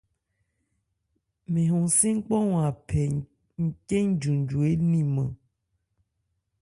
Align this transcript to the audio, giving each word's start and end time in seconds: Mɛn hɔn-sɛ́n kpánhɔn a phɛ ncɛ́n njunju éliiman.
Mɛn 1.51 1.67
hɔn-sɛ́n 1.71 2.15
kpánhɔn 2.25 2.61
a 2.67 2.69
phɛ 2.87 3.01
ncɛ́n 3.67 4.05
njunju 4.13 4.57
éliiman. 4.71 5.29